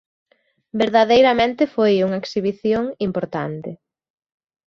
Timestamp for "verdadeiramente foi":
0.81-1.93